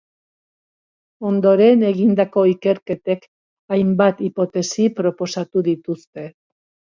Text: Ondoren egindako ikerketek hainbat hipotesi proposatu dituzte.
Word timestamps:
Ondoren 1.31 1.83
egindako 1.89 2.45
ikerketek 2.53 3.29
hainbat 3.77 4.25
hipotesi 4.29 4.87
proposatu 5.01 5.63
dituzte. 5.71 6.27